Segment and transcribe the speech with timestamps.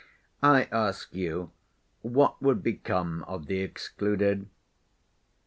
[0.41, 1.51] "I ask you,
[2.01, 4.47] what would become of the excluded?